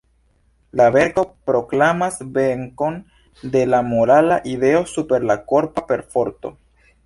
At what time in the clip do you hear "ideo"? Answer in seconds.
4.57-4.83